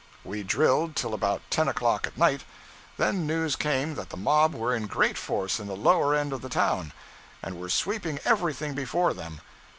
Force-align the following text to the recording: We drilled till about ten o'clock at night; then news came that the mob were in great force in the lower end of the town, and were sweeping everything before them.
We 0.23 0.41
drilled 0.41 0.95
till 0.95 1.13
about 1.13 1.43
ten 1.51 1.67
o'clock 1.67 2.07
at 2.07 2.17
night; 2.17 2.43
then 2.97 3.27
news 3.27 3.55
came 3.55 3.93
that 3.93 4.09
the 4.09 4.17
mob 4.17 4.55
were 4.55 4.75
in 4.75 4.87
great 4.87 5.15
force 5.15 5.59
in 5.59 5.67
the 5.67 5.75
lower 5.75 6.15
end 6.15 6.33
of 6.33 6.41
the 6.41 6.49
town, 6.49 6.91
and 7.43 7.59
were 7.59 7.69
sweeping 7.69 8.17
everything 8.25 8.73
before 8.73 9.13
them. 9.13 9.41